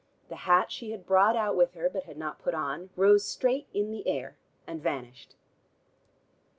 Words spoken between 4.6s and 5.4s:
and vanished.